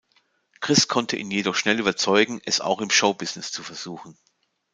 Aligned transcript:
Chris 0.61 0.87
konnte 0.87 1.15
ihn 1.15 1.29
jedoch 1.29 1.53
schnell 1.53 1.79
überzeugen, 1.79 2.41
es 2.43 2.59
auch 2.59 2.81
im 2.81 2.89
Show 2.89 3.13
Business 3.13 3.51
zu 3.51 3.61
versuchen. 3.61 4.17